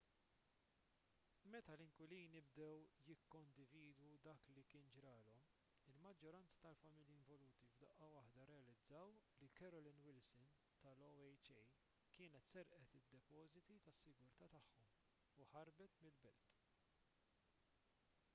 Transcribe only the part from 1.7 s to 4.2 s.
l-inkwilini bdew jikkondividu